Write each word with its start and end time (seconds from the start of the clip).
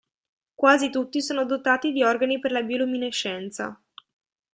Quasi 0.55 0.89
tutti 0.89 1.21
sono 1.21 1.45
dotati 1.45 1.91
di 1.91 2.03
organi 2.03 2.39
per 2.39 2.51
la 2.51 2.63
bioluminescenza. 2.63 3.79